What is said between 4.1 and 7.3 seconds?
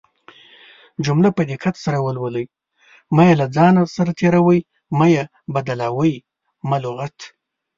تيروٸ، مه يې بدالوۍ، مه لغت